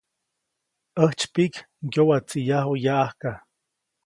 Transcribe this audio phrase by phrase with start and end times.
[1.03, 1.55] ‒ʼäjtsypiʼk
[1.85, 3.33] ŋgyowatsiʼyaju yaʼajka-.